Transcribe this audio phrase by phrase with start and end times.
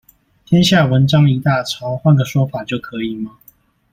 [0.45, 3.37] 天下文章一大抄，換個說法就可以嗎？